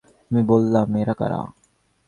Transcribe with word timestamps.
আমি 0.31 0.41
বললাম, 0.43 0.87
এরা 1.01 1.13
কারা? 1.13 1.39